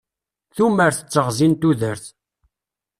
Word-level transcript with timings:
Tumert 0.55 0.99
d 1.05 1.09
teɣzi 1.13 1.47
n 1.47 1.53
tudert. 1.61 2.05